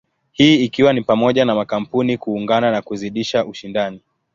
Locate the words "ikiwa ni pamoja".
0.65-1.45